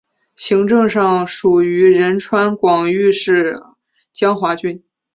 [0.35, 3.61] 行政上属于仁川广域市
[4.11, 4.83] 江华郡。